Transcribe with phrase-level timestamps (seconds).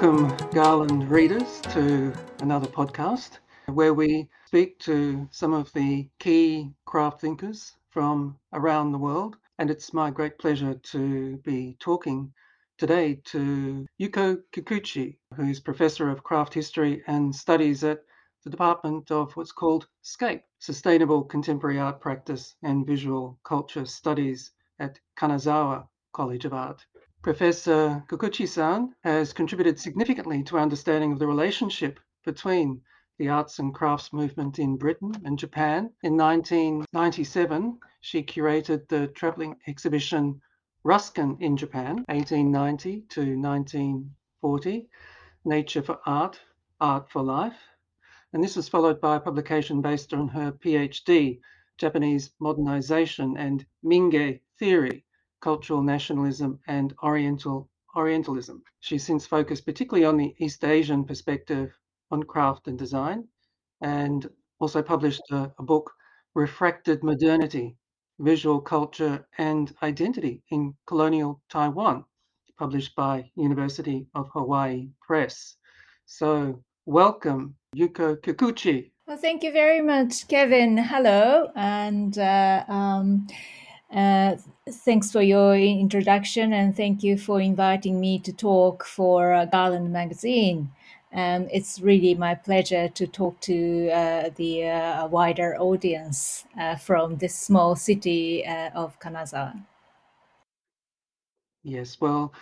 [0.00, 3.32] Welcome, Garland readers, to another podcast
[3.66, 9.36] where we speak to some of the key craft thinkers from around the world.
[9.58, 12.32] And it's my great pleasure to be talking
[12.78, 18.00] today to Yuko Kikuchi, who's Professor of Craft History and Studies at
[18.42, 24.98] the Department of what's called SCAPE, Sustainable Contemporary Art Practice and Visual Culture Studies at
[25.18, 26.86] Kanazawa College of Art.
[27.22, 32.80] Professor Kikuchi-san has contributed significantly to our understanding of the relationship between
[33.18, 35.90] the arts and crafts movement in Britain and Japan.
[36.02, 40.40] In 1997, she curated the travelling exhibition
[40.82, 44.88] Ruskin in Japan, 1890 to 1940,
[45.44, 46.40] Nature for Art,
[46.80, 47.68] Art for Life.
[48.32, 51.38] And this was followed by a publication based on her PhD,
[51.76, 55.04] Japanese Modernization and Mingei Theory,
[55.40, 58.62] Cultural Nationalism and Oriental Orientalism.
[58.80, 61.76] She's since focused particularly on the East Asian perspective
[62.10, 63.26] on craft and design,
[63.80, 64.28] and
[64.60, 65.90] also published a, a book,
[66.34, 67.76] Refracted Modernity
[68.20, 72.04] Visual Culture and Identity in Colonial Taiwan,
[72.58, 75.56] published by University of Hawaii Press.
[76.06, 78.90] So, welcome, Yuko Kikuchi.
[79.06, 80.76] Well, thank you very much, Kevin.
[80.76, 83.26] Hello, and uh, um,
[83.94, 84.36] uh,
[84.68, 89.92] thanks for your introduction, and thank you for inviting me to talk for uh, Garland
[89.92, 90.70] Magazine.
[91.12, 97.16] Um, it's really my pleasure to talk to uh, the uh, wider audience uh, from
[97.16, 99.60] this small city of Kanazawa.
[101.62, 102.32] Yes, well,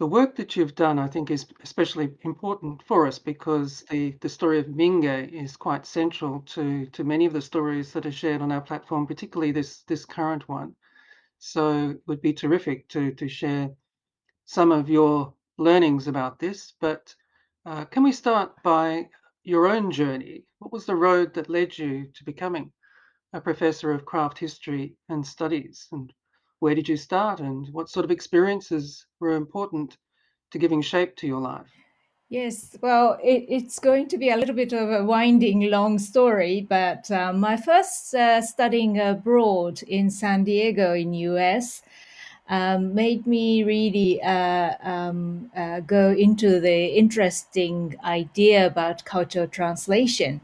[0.00, 4.28] the work that you've done, I think, is especially important for us because the, the
[4.28, 8.42] story of Mingei is quite central to, to many of the stories that are shared
[8.42, 10.74] on our platform, particularly this, this current one.
[11.38, 13.70] So it would be terrific to, to share
[14.46, 17.14] some of your learnings about this, but
[17.64, 19.08] uh, can we start by
[19.44, 20.44] your own journey?
[20.58, 22.72] What was the road that led you to becoming
[23.32, 25.86] a professor of craft history and studies?
[25.92, 26.12] And
[26.64, 27.40] where did you start?
[27.40, 29.98] And what sort of experiences were important
[30.50, 31.70] to giving shape to your life?
[32.30, 36.66] Yes, well, it, it's going to be a little bit of a winding, long story,
[36.66, 41.82] but uh, my first uh, studying abroad in San Diego in US
[42.48, 50.40] um, made me really uh, um, uh, go into the interesting idea about cultural translation.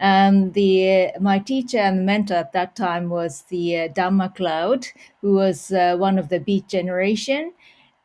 [0.00, 4.88] Um, the my teacher and mentor at that time was the uh, Dan MacLeod,
[5.20, 7.52] who was uh, one of the Beat Generation,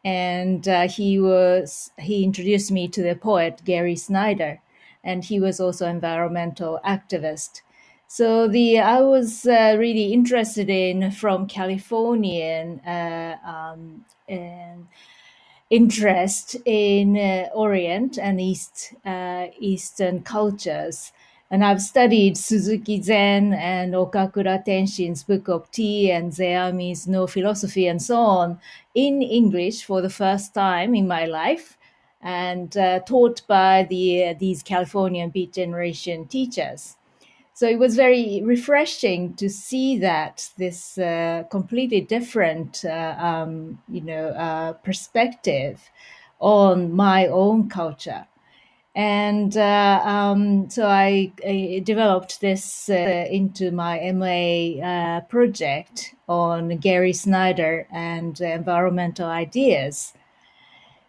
[0.03, 4.61] and uh, he was he introduced me to the poet Gary Snyder,
[5.03, 7.61] and he was also environmental activist.
[8.07, 14.87] So the I was uh, really interested in from Californian uh, um, and
[15.69, 21.11] interest in uh, Orient and East uh, Eastern cultures.
[21.51, 27.87] And I've studied Suzuki Zen and Okakura Tenshin's Book of Tea and Zeami's No Philosophy
[27.87, 28.59] and so on
[28.95, 31.77] in English for the first time in my life
[32.21, 36.97] and uh, taught by the, uh, these Californian Beat Generation teachers.
[37.53, 44.01] So it was very refreshing to see that this uh, completely different, uh, um, you
[44.01, 45.89] know, uh, perspective
[46.39, 48.27] on my own culture.
[48.95, 56.77] And uh, um, so I, I, developed this uh, into my MA uh, project on
[56.77, 60.13] Gary Snyder and environmental ideas.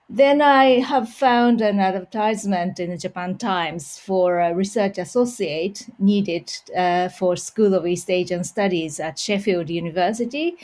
[0.09, 6.53] Then I have found an advertisement in the Japan Times for a research associate needed
[6.77, 10.57] uh, for School of East Asian Studies at Sheffield University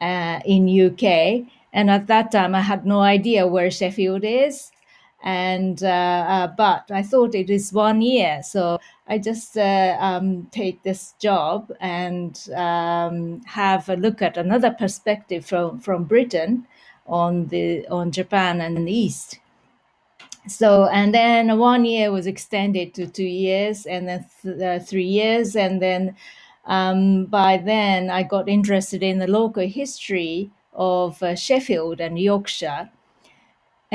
[0.00, 1.46] uh, in UK.
[1.72, 4.70] And at that time, I had no idea where Sheffield is.
[5.22, 8.78] And uh, uh but I thought it is one year, so
[9.08, 15.46] I just uh, um, take this job and um, have a look at another perspective
[15.46, 16.66] from from Britain
[17.06, 19.38] on the on Japan and the East.
[20.48, 25.06] So and then one year was extended to two years, and then th- uh, three
[25.06, 26.16] years, and then
[26.66, 32.90] um, by then I got interested in the local history of uh, Sheffield and Yorkshire.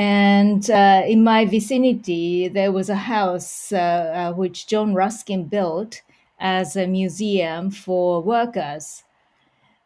[0.02, 6.02] And uh, in my vicinity, there was a house uh, uh, which John Ruskin built
[6.40, 9.04] as a museum for workers.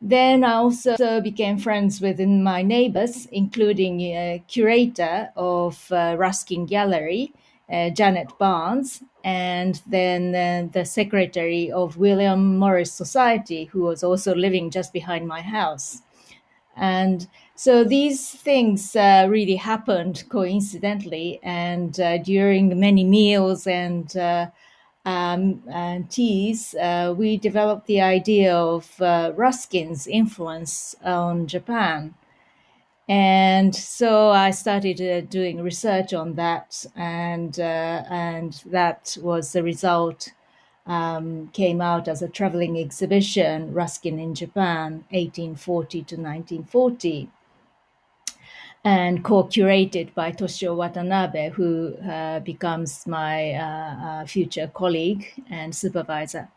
[0.01, 7.35] Then I also became friends with my neighbors, including a curator of uh, Ruskin Gallery,
[7.71, 14.35] uh, Janet Barnes, and then uh, the secretary of William Morris Society, who was also
[14.35, 16.01] living just behind my house.
[16.75, 17.27] And
[17.59, 24.49] So these things uh, really happened coincidentally, and uh, during many meals and uh,
[25.07, 32.15] um, and teas, uh, we developed the idea of uh, Ruskin's influence on Japan.
[33.09, 40.33] And so I started uh, doing research on that, and and that was the result
[40.87, 47.31] um, came out as a traveling exhibition, Ruskin in Japan, 1840 to 1940
[48.87, 56.49] and co-curated by Toshio Watanabe, who uh, becomes my uh, uh, future colleague and supervisor.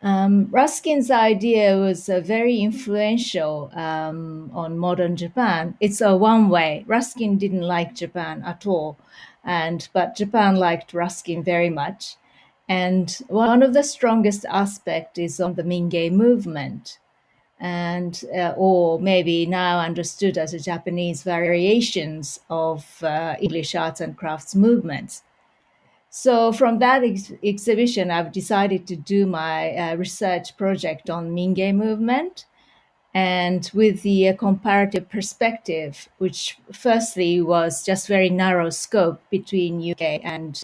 [0.00, 5.76] Um, Ruskin's idea was uh, very influential um, on modern Japan.
[5.78, 6.84] It's a one way.
[6.86, 8.96] Ruskin didn't like Japan at all,
[9.44, 12.16] and but Japan liked Ruskin very much.
[12.66, 16.98] And one of the strongest aspects is on the Mingei movement
[17.58, 24.16] and uh, or maybe now understood as a Japanese variations of uh, English arts and
[24.16, 25.22] crafts movements.
[26.10, 31.74] So from that ex- exhibition, I've decided to do my uh, research project on Mingei
[31.74, 32.46] movement,
[33.14, 40.20] and with the uh, comparative perspective, which firstly was just very narrow scope between UK
[40.22, 40.62] and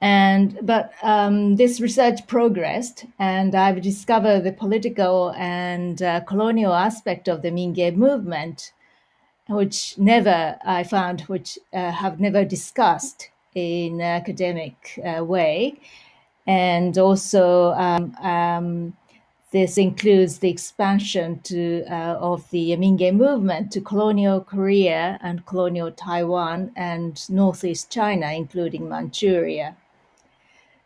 [0.00, 7.26] and but um, this research progressed, and I've discovered the political and uh, colonial aspect
[7.26, 8.72] of the Mingei movement,
[9.48, 15.80] which never I found, which uh, have never discussed in academic uh, way,
[16.46, 18.96] and also um, um,
[19.50, 25.90] this includes the expansion to uh, of the Mingei movement to colonial Korea and colonial
[25.90, 29.74] Taiwan and northeast China, including Manchuria.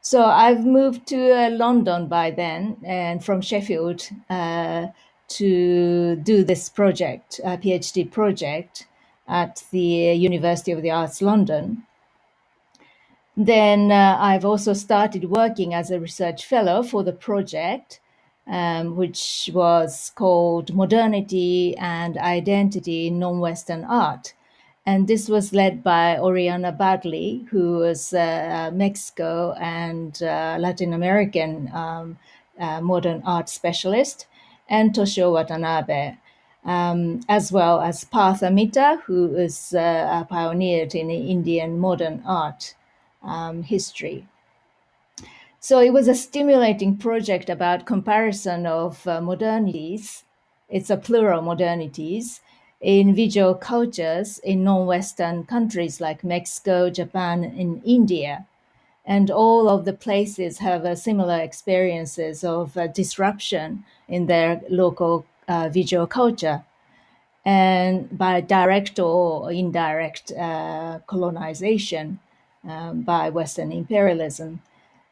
[0.05, 4.89] So I've moved to uh, London by then, and from Sheffield uh,
[5.29, 8.89] to do this project, a PhD project
[9.29, 11.85] at the University of the Arts London.
[13.37, 18.01] Then uh, I've also started working as a research fellow for the project,
[18.49, 24.35] um, which was called Modernity and Identity in Non-Western Art
[24.85, 31.71] and this was led by Oriana Baddeley, who was uh, Mexico and uh, Latin American
[31.73, 32.19] um,
[32.59, 34.27] uh, modern art specialist,
[34.69, 36.17] and Toshio Watanabe,
[36.65, 42.75] um, as well as Partha Mitter, who is uh, pioneered in Indian modern art
[43.23, 44.27] um, history.
[45.61, 50.25] So it was a stimulating project about comparison of uh, modernities.
[50.69, 52.41] It's a plural modernities
[52.83, 58.45] in visual cultures in non-Western countries like Mexico, Japan, and India.
[59.07, 65.25] And all of the places have uh, similar experiences of uh, disruption in their local
[65.49, 66.65] uh, visual culture
[67.45, 72.21] and by direct or indirect uh, colonization
[72.69, 74.61] um, by Western imperialism.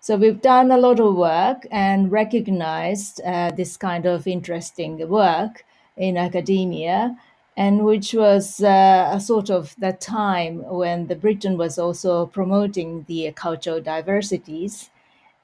[0.00, 5.64] So we've done a lot of work and recognized uh, this kind of interesting work
[5.96, 7.16] in academia
[7.56, 13.04] and which was uh, a sort of that time when the Britain was also promoting
[13.08, 14.90] the cultural diversities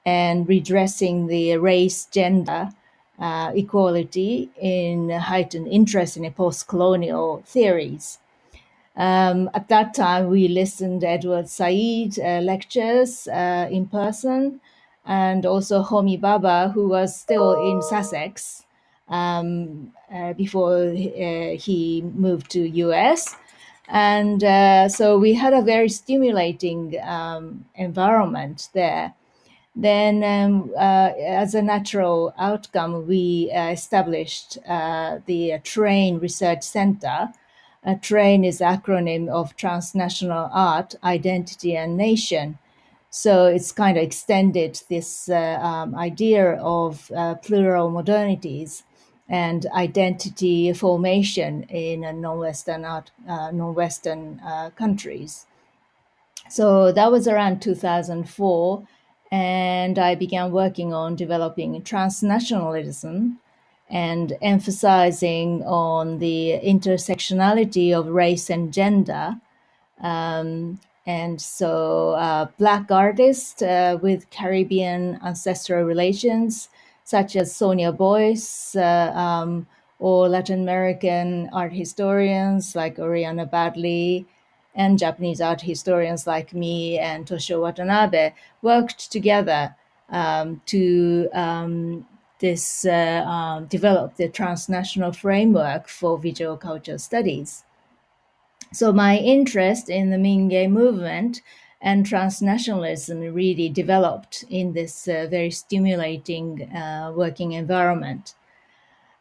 [0.05, 2.69] and redressing the race, gender
[3.19, 8.19] uh, equality in heightened interest in post-colonial theories.
[8.95, 14.59] Um, at that time, we listened to Edward Said uh, lectures uh, in person,
[15.05, 18.63] and also Homi Bhabha, who was still in Sussex
[19.09, 23.35] um, uh, before uh, he moved to US.
[23.87, 29.13] And uh, so we had a very stimulating um, environment there.
[29.75, 37.29] Then, um, uh, as a natural outcome, we uh, established uh, the Train Research Center.
[38.01, 42.57] TRAIN is acronym of Transnational Art, Identity, and Nation.
[43.09, 47.09] So it's kind of extended this um, idea of
[47.43, 48.83] plural modernities
[49.29, 55.45] and identity formation in non-Western uh, non-Western uh, countries.
[56.49, 58.87] So that was around 2004,
[59.31, 63.35] and I began working on developing transnationalism
[63.89, 69.35] and emphasizing on the intersectionality of race and gender.
[70.01, 76.69] Um, and so, uh, Black artists uh, with Caribbean ancestral relations
[77.07, 79.65] such as Sonia Boyce uh, um,
[79.97, 84.25] or Latin American art historians like Oriana Baddeley
[84.75, 89.73] and Japanese art historians like me and Toshio Watanabe worked together
[90.09, 92.05] um, to um,
[92.39, 97.63] this uh, um, developed the transnational framework for visual culture studies.
[98.73, 101.41] So my interest in the Mingei movement
[101.81, 108.33] and transnationalism really developed in this uh, very stimulating uh, working environment.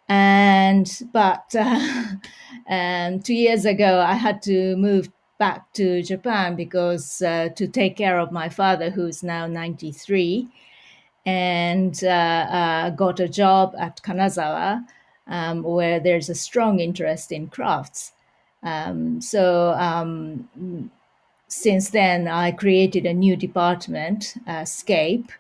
[0.08, 2.04] And but uh,
[2.68, 7.96] um, two years ago, I had to move back to Japan because uh, to take
[7.96, 10.48] care of my father, who's now ninety three,
[11.26, 14.86] and uh, uh, got a job at Kanazawa,
[15.26, 18.12] um, where there's a strong interest in crafts.
[18.62, 20.48] Um, so um,
[21.48, 25.30] since then, I created a new department, uh, Scape,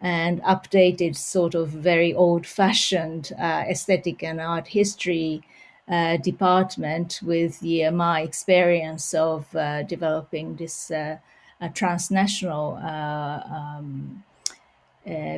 [0.00, 5.42] and updated sort of very old-fashioned uh, aesthetic and art history
[5.88, 11.16] uh, department with the, my experience of uh, developing this uh,
[11.74, 14.24] transnational uh, um,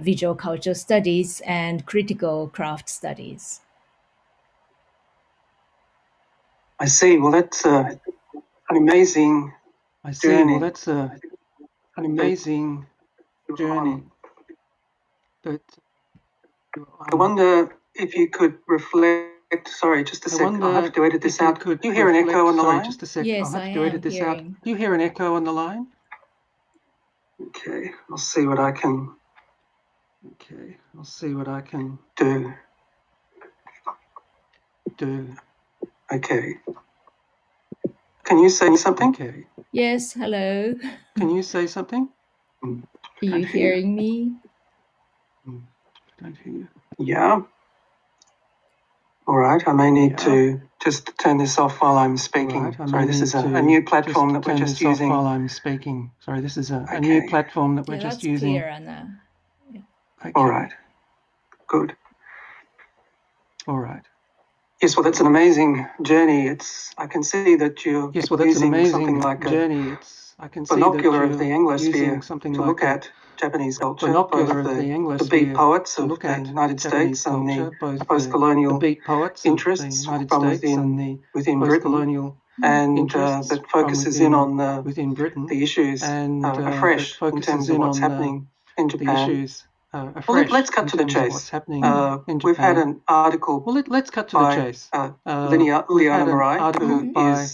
[0.00, 3.60] visual culture studies and critical craft studies.
[6.80, 7.18] I see.
[7.18, 7.94] Well, that's uh,
[8.70, 9.52] an amazing
[10.04, 10.28] I see.
[10.28, 10.52] journey.
[10.52, 11.12] Well, that's a,
[11.96, 12.86] an amazing
[13.56, 14.04] journey
[15.44, 15.60] that
[16.76, 19.34] I um, wonder if you could reflect.
[19.66, 20.62] Sorry, just a I second.
[20.62, 21.60] I'll have to edit this out.
[21.60, 22.84] could you hear an echo on the sorry, line?
[22.84, 23.30] just a second.
[23.30, 24.38] Yes, I'll have I to edit am this out.
[24.62, 25.86] Do you hear an echo on the line?
[27.40, 29.16] Okay, I'll see what I can
[30.34, 32.52] Okay, I'll see what I can do.
[34.96, 35.34] do.
[36.12, 36.54] Okay.
[38.28, 39.14] Can you say something?
[39.14, 39.47] Okay.
[39.73, 40.75] Yes, hello.
[41.18, 42.11] Can you say something?
[42.64, 42.85] Mm.
[43.23, 43.61] Are you hear you.
[43.61, 44.37] hearing me?
[45.49, 45.62] Mm.
[46.20, 46.68] I don't hear you.
[46.99, 47.42] Yeah.
[49.28, 49.62] All right.
[49.68, 50.16] I may need Yeah.
[50.26, 52.62] to just turn this off while I'm speaking.
[52.64, 55.11] Right, Sorry, this is a, a new platform that we're turn just this off using.
[55.11, 56.12] while I'm speaking.
[56.20, 58.52] Sorry, this is a, a new platform that we're yeah, just that's using.
[58.54, 59.08] clearer now.
[60.20, 60.32] Okay.
[60.35, 60.73] All right.
[61.68, 61.97] Good.
[63.68, 64.04] All right.
[64.80, 66.47] Yes, well, that's an amazing journey.
[66.47, 69.50] It's I can see that you're Yes, well, that's an using amazing something like a
[69.50, 69.88] journey.
[69.88, 74.06] It's I can see binocular of the Anglosphere something to like look at Japanese culture,
[74.06, 77.78] binocular both the, the Anglosphere beat poets of look the United States and the both
[77.80, 82.26] the, the post-colonial beat poets interests the United from within within Britain,
[82.62, 86.49] and uh, interests that focuses within, in on the, within Britain the issues and uh,
[86.50, 89.16] uh, afresh in terms of what's happening in the Japan.
[89.16, 91.50] issues uh, Well, let's cut to the what's chase.
[91.50, 94.88] happening Uh, we've had an article Well, let, let's cut to the by chase.
[94.92, 95.49] uh, Uh,
[95.90, 97.47] Liana Marai, who by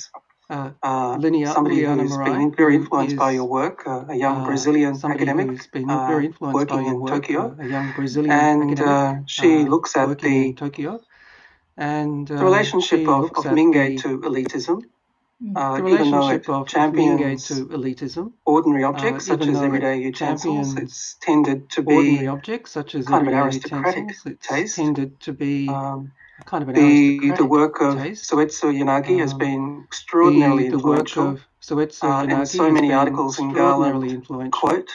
[0.50, 4.42] uh, uh, somebody Liana who's Marai, been very influenced by your work, uh, a young
[4.42, 7.40] uh, Brazilian academic who's been uh, very influenced by working your in work, Tokyo.
[7.58, 11.00] uh, a young Brazilian and uh, she looks at the, Tokyo.
[11.76, 14.82] And the uh, relationship of, of the, to elitism.
[15.56, 19.46] Uh, the even though relationship it of, of champions to elitism, ordinary uh, objects such
[19.46, 20.76] as everyday utensils.
[20.76, 24.04] It's tended to be ordinary objects such as kind of an aristocratic.
[24.10, 24.76] It's taste.
[24.76, 26.12] tended to be Um,
[26.46, 28.30] kind of an the the work of taste.
[28.30, 32.48] Soetsu Yanagi has Um, been extraordinarily the, the work influential, of Soetsu uh, Yanagi and
[32.48, 34.60] so has many been articles in extraordinarily Garland influential.
[34.60, 34.90] quote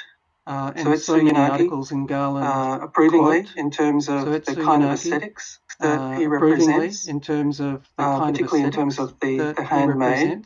[0.47, 4.39] Uh, and so Soetsu many articles in Garland uh, approvingly quote in terms of the
[4.39, 8.53] Soetsu kind of aesthetics that uh, he represents, in terms of the uh, kind of
[8.53, 10.45] in terms of the, the handmade.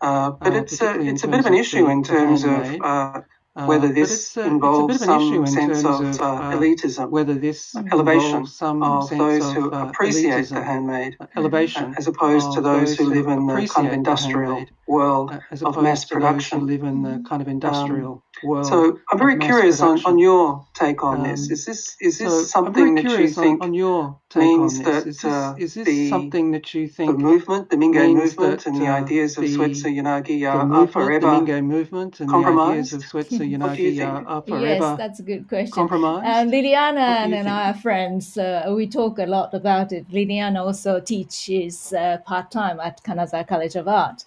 [0.00, 2.50] Uh, but uh, it's a, it's a bit of an issue the, in terms of
[2.50, 3.20] uh, Uh,
[3.64, 6.52] whether this it's a involves bit of an issue some sense of of uh, uh,
[6.52, 8.44] elitism, whether this elevation
[8.82, 13.04] of those who uh, appreciate the handmade, uh, elevation as opposed to those those who
[13.06, 16.58] live in the kind of industrial handmade, world uh, of mass opposed to those who
[16.58, 16.66] production.
[16.66, 20.66] live in the kind of Um, industrial world so I'm very curious on, on your
[20.74, 21.46] take on this.
[21.46, 24.42] Um, Is this is this so something that you curious on, think on your take
[24.42, 24.86] on means this.
[24.86, 27.76] that Is this uh, is this the something that you think the think movement, the
[27.76, 32.42] means movement, that and the ideas of Soetsu Yanagi are, the forever movement, and the
[32.42, 32.92] ideas compromised?
[32.94, 33.02] of
[33.50, 34.00] You think?
[34.00, 35.72] are, are Yes, that's a good question.
[35.72, 36.52] Uh, compromised?
[36.52, 38.36] Liliana and I are friends.
[38.36, 40.08] Uh, we talk a lot about it.
[40.10, 44.24] Liliana also teaches uh, part time at Kanazawa College of Art.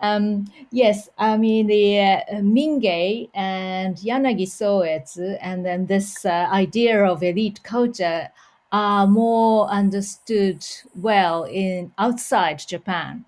[0.00, 7.04] Um, yes, I mean the uh, Mingei and Yanagi Soetsu, and then this uh, idea
[7.04, 8.28] of elite culture
[8.72, 13.24] are more understood well in outside Japan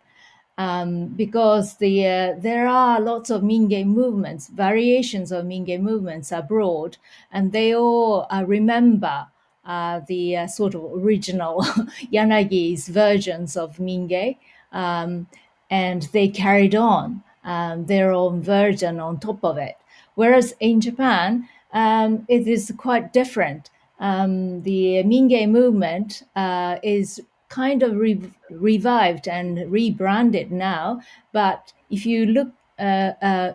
[0.58, 6.96] um, because the uh, there are lots of Mingei movements, variations of Mingei movements abroad,
[7.32, 9.28] and they all uh, remember
[9.64, 11.62] uh, the uh, sort of original
[12.12, 14.36] Yanagi's versions of Mingei,
[14.72, 15.28] um,
[15.70, 19.76] and they carried on um, their own version on top of it.
[20.16, 23.70] Whereas in Japan, um, it is quite different.
[24.00, 31.00] Um, the Mingei movement uh, is kind of re- revived and rebranded now.
[31.32, 33.52] But if you look uh, uh,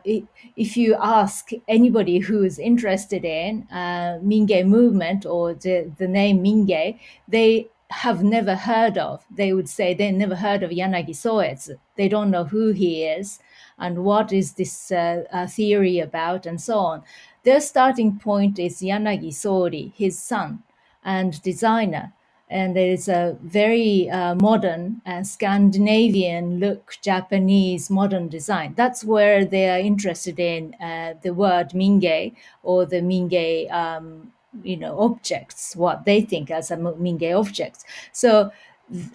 [0.57, 6.43] if you ask anybody who is interested in uh, Mingei movement or the, the name
[6.43, 9.23] Mingei, they have never heard of.
[9.33, 11.77] They would say they never heard of Yanagi Soetsu.
[11.95, 13.39] They don't know who he is
[13.77, 17.03] and what is this uh, uh, theory about and so on.
[17.43, 20.63] Their starting point is Yanagi Sori, his son
[21.03, 22.13] and designer.
[22.53, 28.75] And there is a very uh, modern and Scandinavian look Japanese modern design.
[28.77, 34.31] That's where they are interested in uh, the word Mingei or the Mingei um,
[34.62, 37.86] you know objects what they think as a Mingei objects.
[38.12, 38.51] So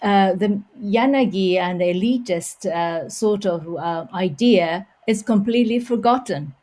[0.03, 6.55] uh, the Yanagi and elitist uh, sort of uh, idea is completely forgotten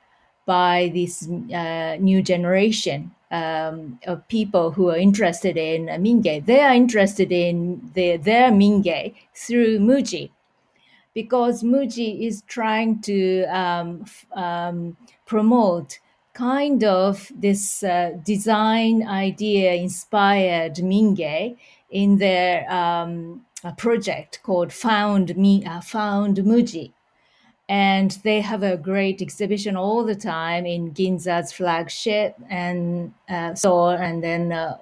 [0.46, 6.46] by this uh, new generation um, of people who are interested in Mingei.
[6.46, 10.32] They are interested in the, their Mingei through Muji
[11.14, 16.00] because Muji is trying to um, um, promote
[16.34, 21.56] kind of this uh, design idea inspired Mingei
[21.90, 23.46] in their um,
[23.78, 26.92] project called Found Me uh, Found Muji.
[27.68, 33.96] And they have a great exhibition all the time in Ginza's flagship and uh, store,
[33.96, 34.78] and then uh,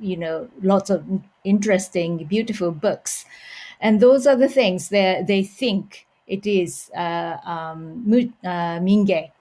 [0.00, 1.04] you know lots of
[1.42, 3.24] interesting, beautiful books.
[3.80, 8.04] And those are the things that they think it is uh, um,
[8.44, 9.32] uh, Mingei.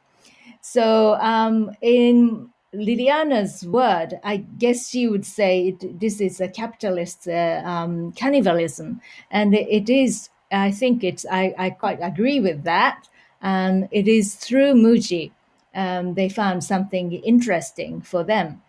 [0.62, 7.28] So um, in Liliana's word, I guess she would say it, this is a capitalist
[7.28, 10.30] uh, um, cannibalism, and it is.
[10.52, 11.26] I think it's.
[11.30, 13.08] I, I quite agree with that.
[13.42, 15.32] And it is through Muji
[15.74, 18.62] um, they found something interesting for them.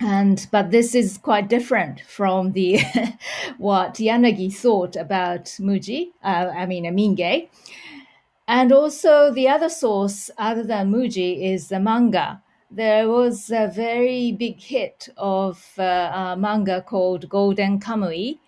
[0.00, 2.80] And but this is quite different from the
[3.58, 6.08] what Yanagi thought about Muji.
[6.22, 7.48] Uh, I mean, Mingei.
[8.46, 12.42] And also the other source other than Muji is the manga.
[12.70, 15.82] There was a very big hit of uh,
[16.14, 18.38] a manga called Golden Kamuy,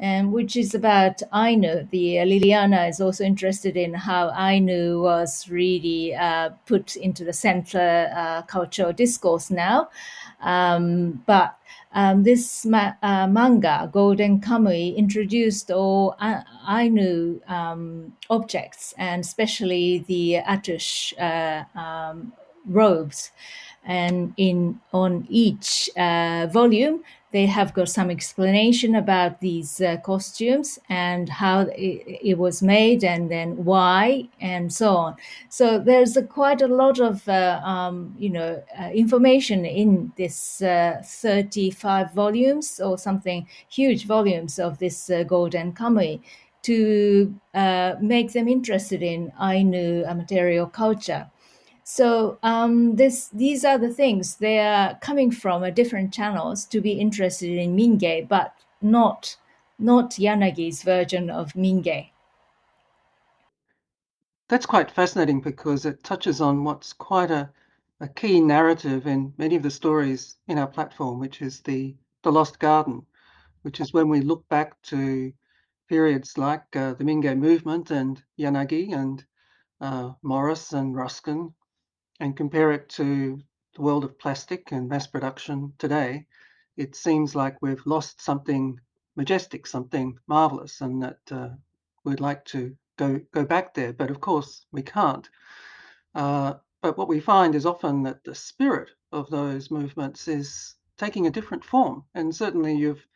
[0.00, 1.86] um, which is about Ainu.
[1.90, 7.32] The uh, Liliana is also interested in how Ainu was really uh, put into the
[7.32, 9.90] center uh, cultural discourse now.
[10.40, 11.56] Um, but
[11.92, 16.16] um, this ma- uh, manga, Golden Kamuy, introduced all
[16.68, 22.32] Ainu um, objects and especially the Atush uh, um,
[22.66, 23.32] robes.
[23.84, 30.78] And in on each uh, volume, they have got some explanation about these uh, costumes
[30.88, 35.16] and how it, it, was made and then why and so on.
[35.48, 40.60] So there's a, quite a lot of uh, um, you know uh, information in this
[40.62, 46.20] uh, 35 volumes or something huge volumes of this uh, golden kamuy
[46.62, 51.30] to uh, make them interested in ainu material culture
[51.90, 56.80] so um, this these are the things they are coming from a different channels to
[56.80, 59.36] be interested in Mingei, but not
[59.76, 62.10] not Yanagi's version of Mingei.
[64.46, 67.50] That's quite fascinating because it touches on what's quite a,
[68.00, 72.30] a key narrative in many of the stories in our platform, which is the the
[72.30, 73.04] lost garden,
[73.62, 75.32] which is when we look back to
[75.88, 79.24] periods like uh, the Mingei movement and Yanagi and
[79.80, 81.52] uh, Morris and Ruskin
[82.20, 83.42] and compare it to
[83.74, 86.26] the world of plastic and mass production today,
[86.76, 88.78] it seems like we've lost something
[89.16, 91.48] majestic, something marvelous, and that uh,
[92.04, 93.92] we'd like to go go back there.
[93.92, 95.28] But of course, we can't.
[96.14, 101.26] Uh, but what we find is often that the spirit of those movements is taking
[101.26, 103.06] a different form, and certainly you've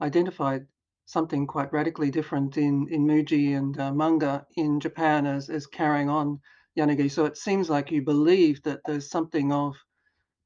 [0.00, 0.66] identified
[1.06, 6.08] something quite radically different in in Muji and uh, manga in Japan as as carrying
[6.08, 6.40] on
[6.78, 7.10] Yanagi.
[7.10, 9.76] So it seems like you believe that there's something of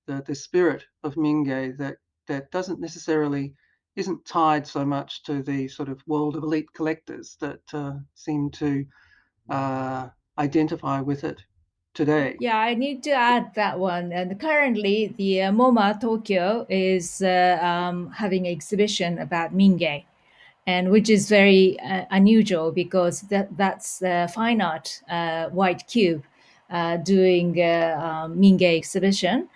[0.07, 3.55] the, the spirit of Mingei that, that doesn't necessarily
[3.97, 8.51] isn't tied so much to the sort of world of elite collectors that uh, seem
[8.51, 8.85] to
[9.51, 11.43] uh, identify with it
[11.93, 12.37] today.
[12.41, 14.13] Yeah, I need to add that one.
[14.13, 20.05] And currently, the uh, MoMA Tokyo is uh, um, having an exhibition about Mingei
[20.67, 26.25] and which is very uh, unusual because that that's the fine art uh, white cube
[26.71, 29.49] uh, doing a um, Mingei exhibition,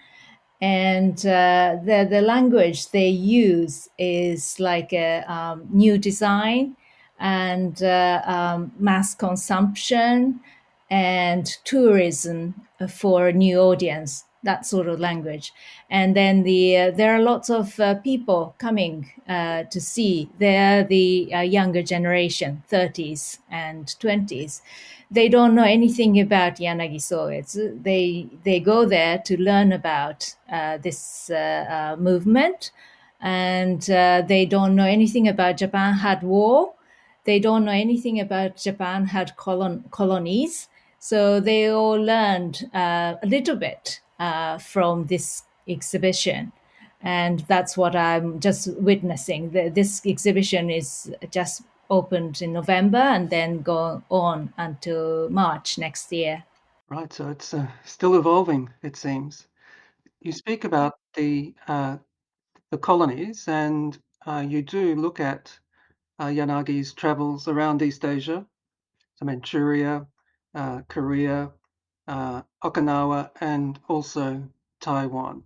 [0.60, 6.76] and uh, the the language they use is like a um, new design
[7.18, 10.40] and uh, um, mass consumption
[10.90, 12.54] and tourism
[12.88, 15.52] for a new audience that sort of language.
[15.90, 20.30] And then the uh, there are lots of uh, people coming uh, to see.
[20.38, 24.62] They're the uh, younger generation, 30s and 20s.
[25.10, 27.82] They don't know anything about Yanagi Soetsu.
[27.82, 32.72] They they go there to learn about uh, this uh, movement,
[33.20, 36.72] and they don't know anything about Japan had war.
[37.24, 40.68] They don't know anything about Japan had colon- colonies.
[40.98, 46.52] So they all learned a little bit uh, from this exhibition.
[47.02, 49.50] And that's what I'm just witnessing.
[49.50, 56.12] The, this exhibition is just opened in November and then go on until March next
[56.12, 56.44] year.
[56.88, 59.46] Right, so it's uh, still evolving, it seems.
[60.20, 61.98] You speak about the uh,
[62.70, 65.56] the colonies, and uh, you do look at
[66.18, 68.44] uh, Yanagi's travels around East Asia,
[69.18, 70.06] to Manchuria,
[70.54, 71.50] uh, Korea,
[72.08, 74.42] uh, Okinawa, and also
[74.80, 75.42] Taiwan.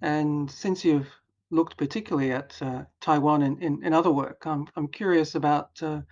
[0.00, 1.08] And since you've
[1.50, 6.02] looked particularly at uh, Taiwan in, in, in, other work, I'm, I'm curious about uh,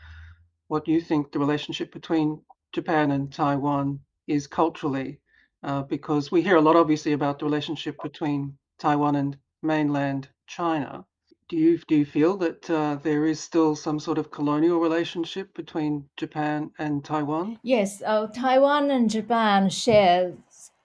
[0.66, 5.20] what you think the relationship between Japan and Taiwan is culturally,
[5.62, 11.04] uh, because we hear a lot obviously about the relationship between Taiwan and mainland China.
[11.48, 15.54] Do you do you feel that uh, there is still some sort of colonial relationship
[15.54, 17.58] between Japan and Taiwan?
[17.62, 20.34] Yes, uh, Taiwan and Japan share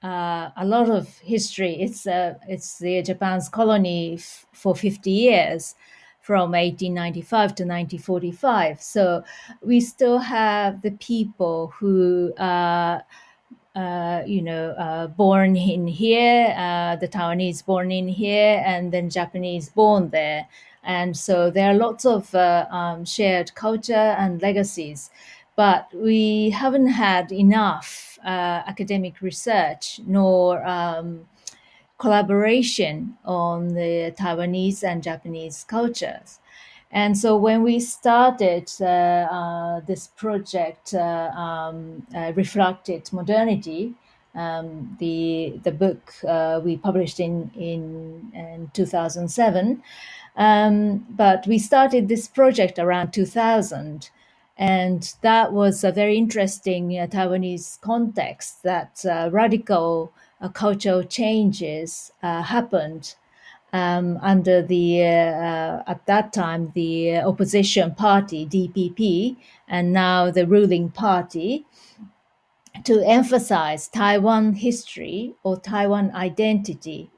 [0.02, 1.82] uh, a lot of history.
[1.82, 5.76] It's uh, it's the Japan's colony f- for fifty years,
[6.22, 8.82] from 1895 to 1945.
[8.82, 9.24] So
[9.62, 12.34] we still have the people who
[13.76, 19.10] uh, you know, uh, born in here, uh, the Taiwanese born in here, and then
[19.10, 20.48] Japanese born there.
[20.84, 25.10] And so there are lots of uh, um, shared culture and legacies,
[25.56, 31.28] but we haven't had enough uh, academic research nor um,
[31.98, 36.40] collaboration on the Taiwanese and Japanese cultures.
[36.94, 43.96] And so when we started uh, uh, this project, uh, um, Refracted Modernity,
[44.36, 49.82] um, the the book uh, we published in in, in 2007.
[50.36, 54.12] Um, but we started this project around 2000,
[54.58, 60.14] and that was a very interesting uh, Taiwanese context that uh, radical
[60.54, 63.16] cultural changes happened
[63.74, 69.36] um, under the uh, at that time the opposition party DPP
[69.68, 71.66] and now the ruling party
[72.84, 77.10] to emphasize Taiwan history or Taiwan identity.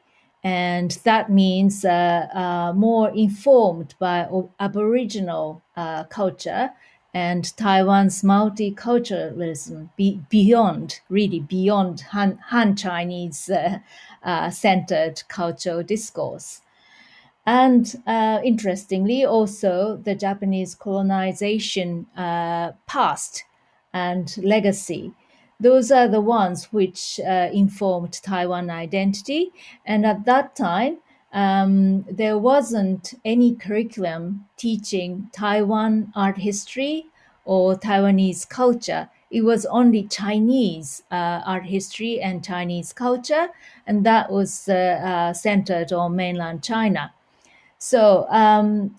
[0.44, 4.28] And that means uh, uh, more informed by
[4.60, 6.70] Aboriginal uh, culture
[7.16, 13.80] and Taiwan's multiculturalism be, beyond, really beyond Han, Han Chinese uh,
[14.22, 16.60] uh, centered cultural discourse.
[17.46, 23.46] And uh, interestingly, also the Japanese colonization uh, past
[23.94, 25.14] and legacy.
[25.58, 29.52] Those are the ones which uh, informed Taiwan identity.
[29.86, 30.98] And at that time,
[31.36, 37.08] um, there wasn't any curriculum teaching Taiwan art history
[37.44, 39.10] or Taiwanese culture.
[39.30, 43.50] It was only Chinese uh, art history and Chinese culture,
[43.86, 47.14] and that was uh, uh centered on mainland China.
[47.80, 48.96] So um,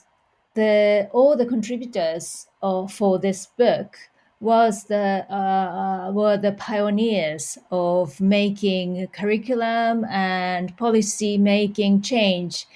[0.52, 2.48] the all the contributors
[2.90, 3.96] for this book
[4.40, 5.34] was the uh,
[6.08, 12.66] uh, were the pioneers of making curriculum and policy making change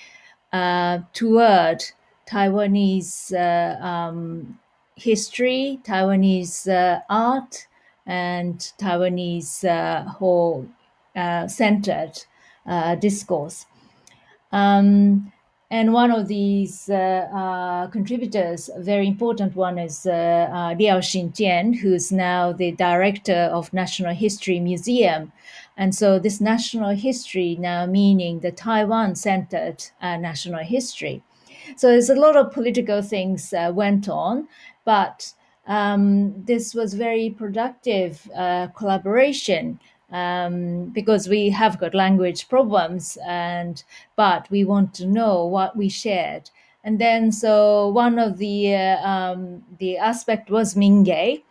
[0.53, 1.85] uh, toward
[2.27, 4.59] Taiwanese uh, um,
[4.97, 7.67] history, Taiwanese uh, art,
[8.07, 10.67] and Taiwanese uh, whole
[11.47, 12.25] centered
[13.01, 13.67] discourse.
[14.53, 15.33] Um,
[15.73, 20.99] and one of these uh, uh, contributors, a very important one, is uh, uh Liao
[20.99, 25.33] Xintian, who's now the director of National History Museum.
[25.77, 31.23] And so, this national history now meaning the Taiwan centered uh, national history.
[31.77, 34.49] So, there's a lot of political things uh, went on,
[34.85, 35.33] but
[35.69, 38.29] um, this was very productive
[38.75, 39.79] collaboration
[40.13, 43.85] um, because we have got language problems and
[44.17, 46.51] but we want to know what we shared.
[46.83, 51.43] And then so one of the uh, um, the aspect was mingei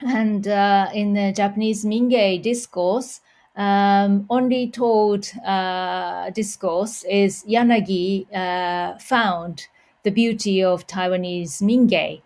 [0.00, 3.20] and uh, in the japanese mingei discourse
[3.56, 9.68] um, only told uh, discourse is yanagi uh, found
[10.02, 12.20] the beauty of taiwanese mingei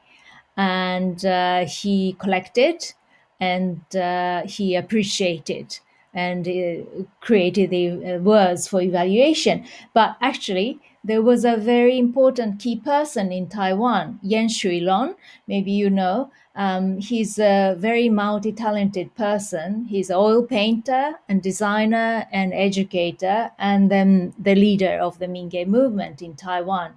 [0.56, 2.94] and uh, he collected
[3.40, 5.78] and uh, he appreciated
[6.14, 9.64] and uh, created the uh, words for evaluation.
[9.94, 15.14] But actually, there was a very important key person in Taiwan, Yan Shuilong.
[15.46, 16.30] Maybe you know.
[16.56, 19.84] Um, he's a very multi-talented person.
[19.84, 25.66] He's an oil painter and designer and educator, and then the leader of the Mingei
[25.66, 26.94] movement in Taiwan.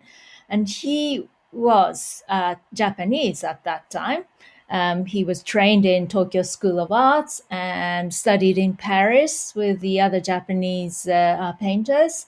[0.50, 4.24] And he was uh, Japanese at that time.
[4.72, 10.00] Um, he was trained in Tokyo School of Arts and studied in Paris with the
[10.00, 12.26] other Japanese uh, uh painters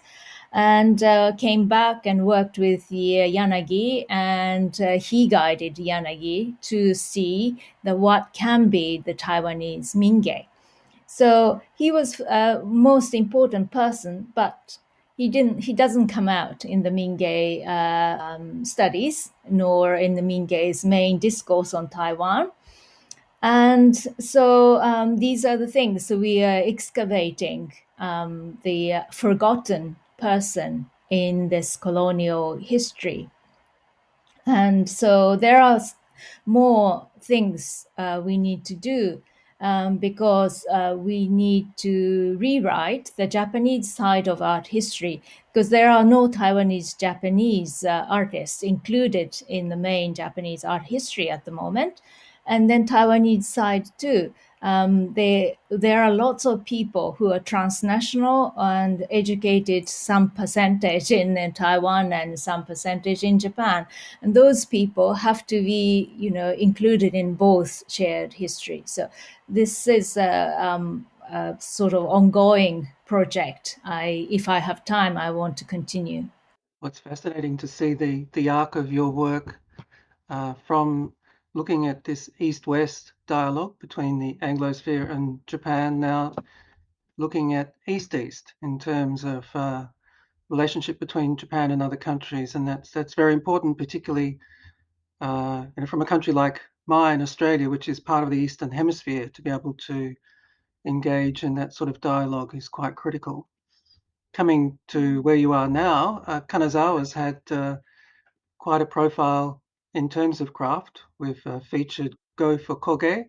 [0.54, 6.94] and uh, came back and worked with uh, Yanagi, and uh, he guided Yanagi to
[6.94, 10.46] see the what can be the Taiwanese Mingei.
[11.08, 14.78] So he was a most important person, but
[15.16, 15.60] he didn't.
[15.60, 21.20] He doesn't come out in the Mingei uh, um, studies, nor in the Mingei's main
[21.20, 22.52] discourse on Taiwan.
[23.42, 26.06] And so um, these are the things.
[26.06, 33.30] So we are excavating um, the forgotten person in this colonial history.
[34.46, 35.80] And so there are
[36.46, 39.22] more things uh, we need to do
[39.64, 45.22] um, because uh, we need to rewrite the Japanese side of art history
[45.52, 51.30] because there are no Taiwanese Japanese uh, artists included in the main Japanese art history
[51.30, 52.02] at the moment.
[52.46, 58.54] And then Taiwanese side too um, they, there are lots of people who are transnational
[58.56, 63.86] and educated, some percentage in, in, Taiwan and some percentage in Japan.
[64.22, 68.84] And those people have to be, you know, included in both shared history.
[68.86, 69.10] So
[69.50, 73.80] this is a, um, a sort of ongoing project.
[73.84, 76.30] I, if I have time, I want to continue.
[76.82, 79.60] It's fascinating to see the, the arc of your work
[80.30, 81.12] uh, from
[81.54, 86.34] looking at this east-west dialogue between the Anglosphere and Japan now
[87.18, 89.86] looking at east-east in terms of uh,
[90.50, 94.40] relationship between Japan and other countries, and that's that's very important, particularly
[95.22, 98.72] uh, you know, from a country like mine, Australia, which is part of the Eastern
[98.72, 100.14] Hemisphere, to be able to
[100.86, 103.48] engage in that sort of dialogue is quite critical.
[104.34, 107.78] Coming to where you are now, uh, Kanazawa's had uh,
[108.60, 109.63] quite a profile
[109.94, 113.26] in terms of craft, we've uh, featured Go for Kogei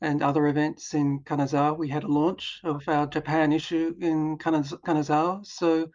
[0.00, 1.76] and other events in Kanazawa.
[1.76, 5.44] We had a launch of our Japan issue in Kanazawa.
[5.46, 5.90] So,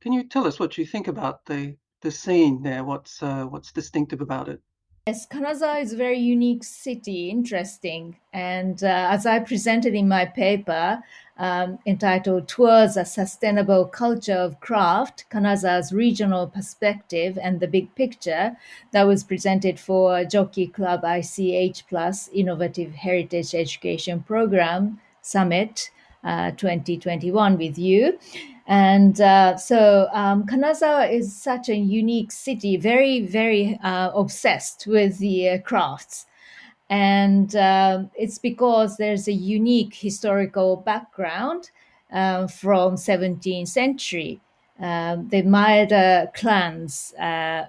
[0.00, 2.84] can you tell us what you think about the the scene there?
[2.84, 4.62] What's uh, what's distinctive about it?
[5.08, 8.16] Yes, Kanazawa is a very unique city, interesting.
[8.34, 11.02] And uh, as I presented in my paper
[11.38, 18.54] um, entitled Towards a Sustainable Culture of Craft, Kanazawa's Regional Perspective and the Big Picture,
[18.92, 25.90] that was presented for Jockey Club ICH Plus Innovative Heritage Education Program Summit
[26.24, 28.18] uh, 2021 with you.
[28.68, 35.18] And uh, so um, Kanazawa is such a unique city, very, very uh, obsessed with
[35.18, 36.26] the uh, crafts.
[36.90, 41.70] And uh, it's because there's a unique historical background
[42.12, 44.40] uh, from 17th century.
[44.80, 47.12] Um, the Maeda clans,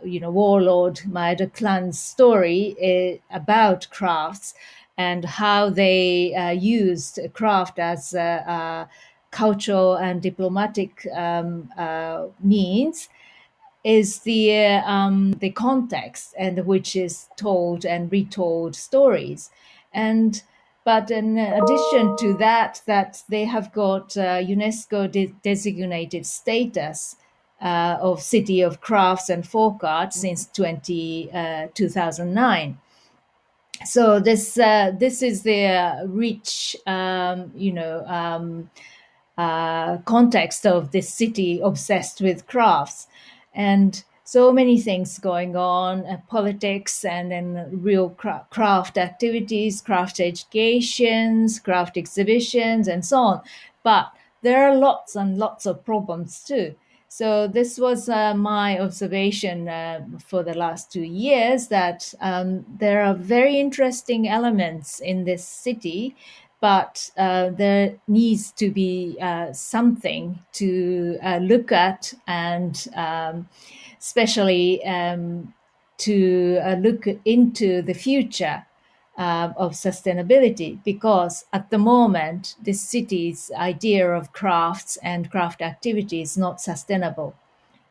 [0.03, 4.53] you know, warlord Maeda clan's story about crafts
[4.99, 8.87] and how they used craft as a
[9.31, 13.09] cultural and diplomatic um, uh, means
[13.83, 19.49] is the uh, um, the context and which is told and retold stories.
[19.93, 20.41] And
[20.83, 27.15] but in addition to that that they have got uh, UNESCO de- designated status
[27.61, 32.77] uh, of city of crafts and folk art since 20, uh, 2009
[33.85, 38.69] so this uh, this is the rich um, you know um,
[39.37, 43.07] uh, context of this city obsessed with crafts.
[43.53, 50.19] And so many things going on uh, politics and then real cra- craft activities craft
[50.19, 53.41] educations craft exhibitions and so on.
[53.83, 54.11] But
[54.41, 56.75] there are lots and lots of problems too
[57.11, 63.03] so this was uh, my observation uh, for the last two years that um, there
[63.03, 66.15] are very interesting elements in this city
[66.61, 73.49] but uh, there needs to be uh, something to uh, look at and um,
[73.99, 75.51] especially um,
[75.97, 78.63] to uh, look into the future
[79.19, 86.21] uh, of sustainability because at the moment the city's idea of crafts and craft activity
[86.21, 87.35] is not sustainable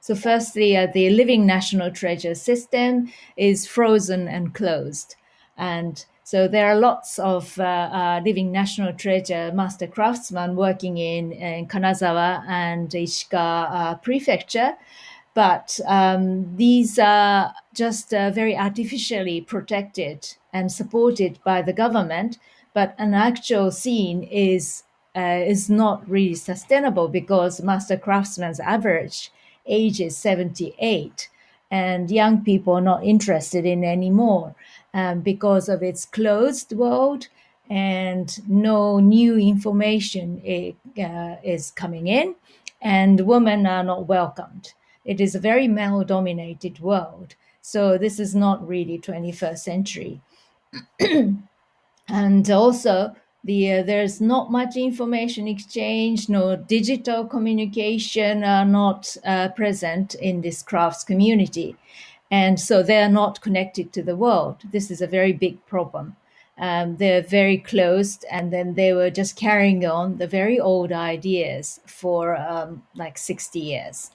[0.01, 5.15] so firstly uh, the living national treasure system is frozen and closed
[5.57, 11.33] and So there are lots of uh, uh, living national treasure master craftsmen working in,
[11.33, 14.77] in Kanazawa and Ishikawa uh, prefecture.
[15.39, 22.39] But um, these are just uh, very artificially protected and supported by the government.
[22.75, 24.83] But an actual scene is
[25.15, 29.31] uh, is not really sustainable because master craftsman's average
[29.65, 31.29] age is 78
[31.71, 34.57] and young people are not interested in anymore
[34.93, 37.29] um, because of its closed world
[37.71, 40.43] and no new information
[40.99, 42.35] uh, is coming in
[42.83, 44.73] and women are not welcomed
[45.09, 47.35] it is a very male dominated world.
[47.63, 50.21] So this is not really 21st century.
[52.11, 59.49] And also the uh, there's not much information exchange no digital communication are not uh,
[59.49, 61.77] present in this crafts community.
[62.31, 64.57] And so they are not connected to the world.
[64.73, 66.17] This is a very big problem.
[66.59, 71.81] Um, they're very closed and then they were just carrying on the very old ideas
[71.87, 74.11] for um, like 60 years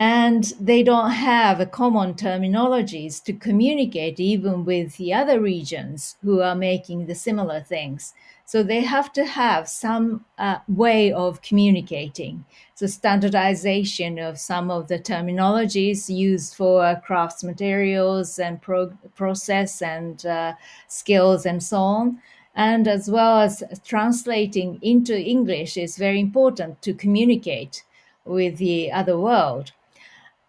[0.00, 6.40] and they don't have a common terminologies to communicate even with the other regions who
[6.40, 8.14] are making the similar things.
[8.44, 12.44] So they have to have some uh, way of communicating.
[12.76, 20.24] So standardization of some of the terminologies used for crafts materials and pro- process and
[20.24, 20.54] uh,
[20.86, 22.22] skills and so on.
[22.54, 27.84] And as well as translating into english is very important to communicate
[28.24, 29.72] with the other world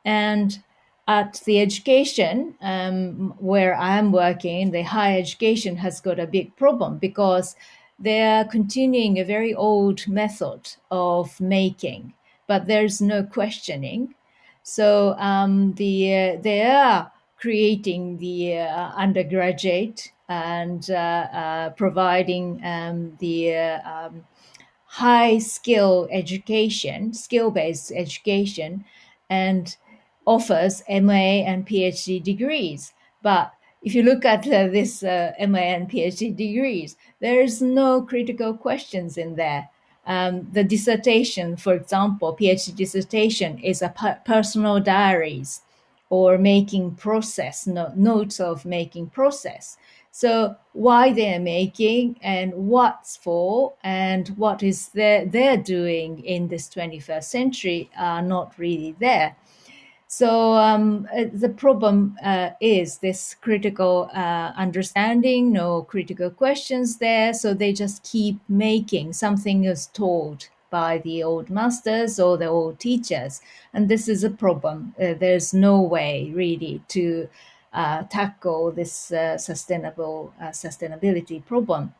[0.05, 0.59] and
[1.07, 6.99] at the education um, where I'm working, the higher education has got a big problem
[6.99, 7.55] because
[7.97, 12.13] they are continuing a very old method of making,
[12.47, 14.13] but there's no questioning.
[14.61, 23.17] So um, the uh, they are creating the uh, undergraduate and uh, uh providing um,
[23.19, 24.23] the uh, um,
[24.85, 28.85] high skill education, skill based education,
[29.29, 29.75] and
[30.29, 32.93] offers MA and PhD degrees.
[33.23, 38.03] But if you look at uh, this uh, MA and PhD degrees, there is no
[38.03, 39.69] critical questions in there.
[40.05, 45.61] Um, the dissertation, for example, PhD dissertation is a per- personal diaries
[46.09, 49.77] or making process no- notes of making process.
[50.11, 56.67] So why they're making and what's for and what is they're, they're doing in this
[56.69, 59.35] 21st century are not really there.
[60.11, 67.31] So um, uh, the problem uh, is this critical uh, understanding, no critical questions there.
[67.31, 72.79] So they just keep making something is told by the old masters or the old
[72.79, 73.41] teachers,
[73.71, 74.95] and this is a problem.
[74.99, 77.29] Uh, there's no way really to
[77.73, 81.93] uh, tackle this uh, sustainable sustainability problem.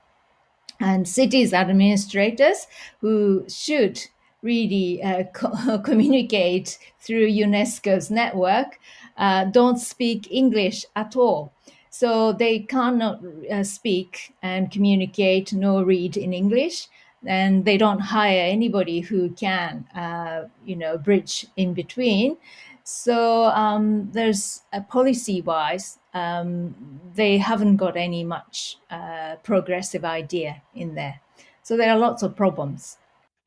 [0.80, 2.66] And cities administrators
[3.02, 4.08] who should
[4.42, 8.80] really uh, co- communicate through UNESCO's network
[9.18, 11.52] uh, don't speak English at all.
[11.90, 13.22] So they cannot
[13.52, 16.88] uh, speak and communicate nor read in English,
[17.26, 22.38] and they don't hire anybody who can, uh, you know, bridge in between.
[22.84, 26.74] So um, there's policy-wise, um,
[27.14, 31.20] they haven't got any much uh, progressive idea in there.
[31.62, 32.98] So there are lots of problems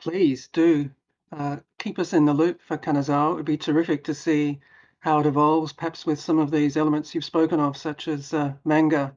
[0.02, 0.90] please do
[1.30, 3.32] uh, keep us in the loop for Kanazawa.
[3.32, 4.58] It would be terrific to see
[4.98, 8.52] how it evolves, perhaps with some of these elements you've spoken of, such as uh,
[8.64, 9.14] manga,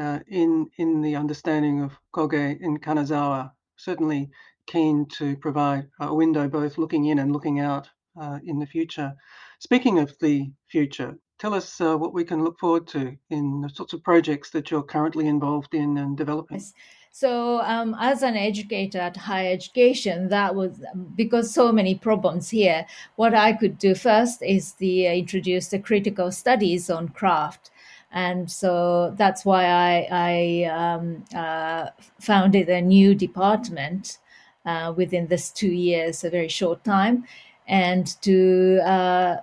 [0.00, 3.50] uh, in in the understanding of Kogei in Kanazawa.
[3.76, 4.30] Certainly
[4.66, 7.88] keen to provide a window both looking in and looking out
[8.20, 9.12] uh, in the future.
[9.58, 13.68] Speaking of the future, tell us uh, what we can look forward to in the
[13.68, 16.58] sorts of projects that you're currently involved in and developing.
[16.58, 16.72] Yes.
[17.14, 20.82] So, um, as an educator at higher education, that was
[21.14, 22.86] because so many problems here.
[23.16, 27.70] What I could do first is the uh, introduce the critical studies on craft,
[28.12, 34.16] and so that's why I, I um, uh, founded a new department
[34.64, 37.24] uh, within this two years, a very short time,
[37.68, 39.36] and to uh,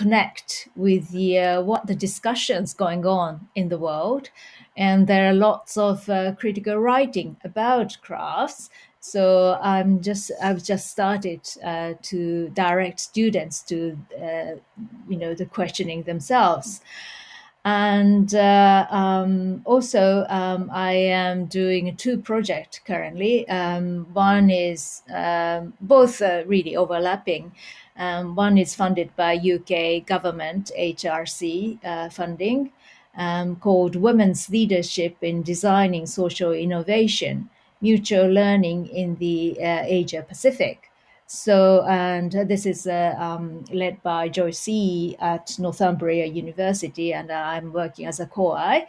[0.00, 4.30] connect with the uh, what the discussions going on in the world.
[4.76, 8.70] And there are lots of uh, critical writing about crafts.
[9.02, 13.76] So i'm just i've just started uh, to direct students to
[14.26, 14.52] uh,
[15.08, 16.82] you know the questioning themselves
[17.64, 25.72] and uh, um, also um, i am doing two projects currently um, one is um,
[25.80, 27.52] both really overlapping
[27.96, 32.72] um, one is funded by uk government hrc uh, funding
[33.16, 37.50] um, called Women's Leadership in Designing Social Innovation,
[37.80, 40.89] Mutual Learning in the uh, Asia Pacific.
[41.32, 47.72] So, and this is uh, um, led by Joyce Yee at Northumbria University, and I'm
[47.72, 48.88] working as a co-I.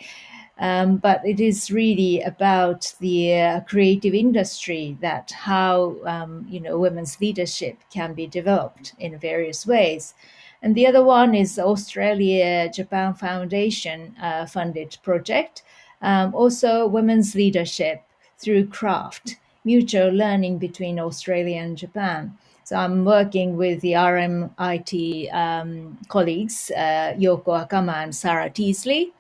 [0.58, 6.80] Um, but it is really about the uh, creative industry that how um, you know
[6.80, 10.16] women's leadership can be developed in various ways.
[10.64, 15.62] And the other one is Australia Japan Foundation uh, funded project,
[16.02, 18.02] um, also women's leadership
[18.40, 22.38] through craft, mutual learning between Australia and Japan.
[22.64, 29.14] So I'm working with the RMIT um, colleagues, uh, Yoko Akama and Sarah Teasley,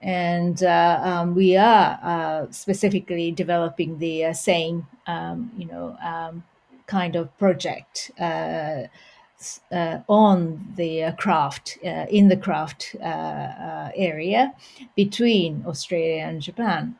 [0.00, 6.44] and uh, um, we are uh, specifically developing the uh, same, um, you know, um,
[6.86, 8.84] kind of project uh,
[9.72, 14.54] uh, on the craft in the craft area
[14.94, 16.96] between Australia and Japan.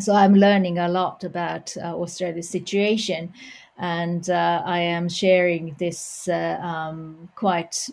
[0.00, 3.32] So I'm learning a lot about Australia's situation,
[3.78, 7.88] and I am sharing this um, quite,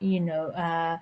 [0.00, 1.00] you know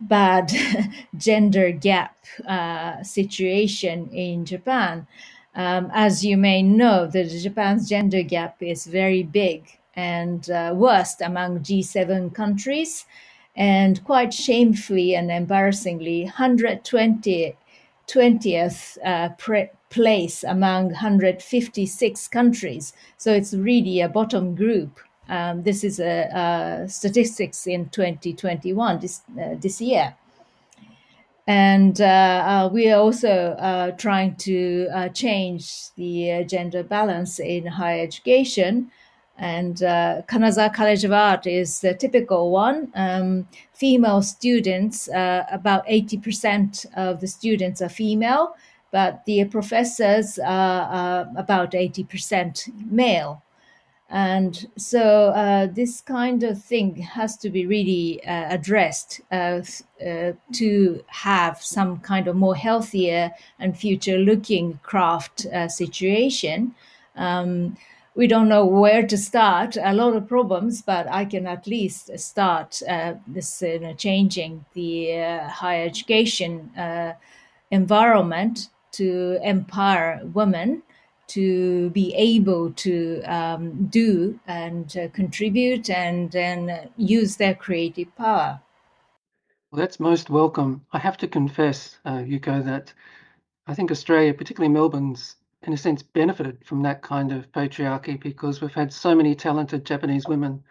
[0.00, 0.52] bad
[1.16, 2.16] gender gap
[2.46, 5.06] uh, situation in Japan.
[5.54, 11.20] Um, as you may know, the Japan's gender gap is very big and uh, worst
[11.20, 13.06] among G7 countries,
[13.56, 17.56] and quite shamefully and embarrassingly, 120
[18.06, 22.92] 20th uh, pre- place among 156 countries.
[23.16, 26.30] So it's really a bottom group um, this is a,
[26.84, 30.14] a, statistics in 2021 this uh, this year,
[31.46, 37.38] and uh, uh, we are also uh, trying to uh, change the uh, gender balance
[37.40, 38.90] in higher education.
[39.40, 42.90] And Kanazawa College of Art is the typical one.
[42.96, 48.56] Um, female students, about 80% of the students are female,
[48.90, 53.42] but the professors are about 80% male.
[54.10, 59.60] And so uh, this kind of thing has to be really uh, addressed uh,
[60.04, 66.74] uh to have some kind of more healthier and future looking craft uh, situation.
[67.16, 67.76] Um,
[68.14, 69.76] we don't know where to start.
[69.76, 73.62] A lot of problems but i can at least start uh, this
[73.98, 75.12] changing the
[75.50, 76.70] higher education
[77.70, 80.82] environment to empower women
[81.28, 88.60] to be able to um, do and uh, contribute and then use their creative power.
[89.70, 90.86] Well, that's most welcome.
[90.92, 92.92] I have to confess, uh, Yuko, that
[93.66, 98.62] I think Australia, particularly Melbourne's, in a sense, benefited from that kind of patriarchy because
[98.62, 100.64] we've had so many talented Japanese women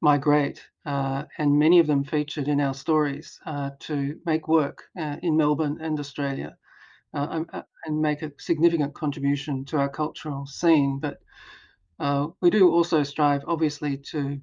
[0.00, 5.16] migrate, uh, and many of them featured in our stories uh, to make work uh,
[5.22, 6.56] in Melbourne and Australia.
[7.12, 11.00] Uh, uh, and make a significant contribution to our cultural scene.
[11.00, 11.18] But
[11.98, 14.40] uh, we do also strive, obviously, to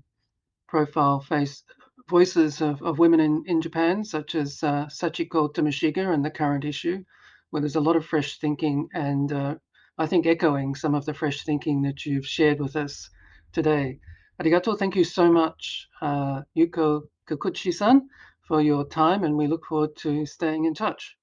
[0.67, 1.63] profile face
[2.09, 6.65] voices of, of women in, in Japan, such as uh, Sachiko Tomoshiga and the current
[6.65, 7.03] issue,
[7.49, 9.55] where there's a lot of fresh thinking and uh,
[9.97, 13.09] I think echoing some of the fresh thinking that you've shared with us
[13.51, 13.99] today.
[14.41, 18.07] Arigato, thank you so much, uh, Yuko Kikuchi-san,
[18.47, 21.17] for your time, and we look forward to staying in touch.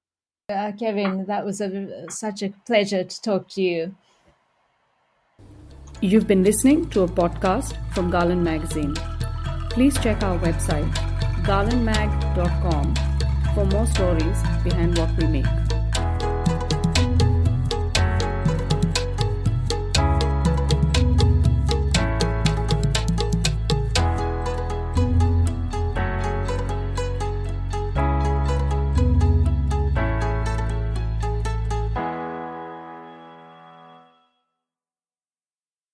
[0.51, 3.95] Uh, Kevin, that was a, such a pleasure to talk to you.
[6.03, 8.92] You've been listening to a podcast from Garland Magazine.
[9.70, 10.92] Please check our website,
[11.45, 12.95] garlandmag.com,
[13.55, 15.64] for more stories behind what we make.